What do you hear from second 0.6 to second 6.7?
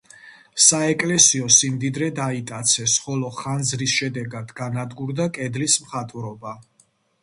საეკლესიო სიმდიდრე დაიტაცეს, ხოლო ხანძრის შედეგად განადგურდა კედლის მხატვრობა.